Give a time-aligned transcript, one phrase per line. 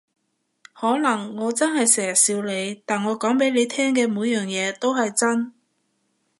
[0.73, 5.53] 可能我真係成日笑你，但我講畀你聽嘅每樣嘢都係真